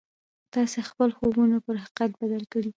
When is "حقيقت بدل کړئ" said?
1.83-2.69